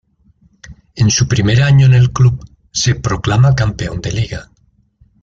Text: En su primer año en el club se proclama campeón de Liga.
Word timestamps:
En 0.95 1.11
su 1.11 1.27
primer 1.27 1.61
año 1.61 1.85
en 1.85 1.93
el 1.93 2.11
club 2.11 2.43
se 2.71 2.95
proclama 2.95 3.53
campeón 3.53 4.01
de 4.01 4.11
Liga. 4.11 4.51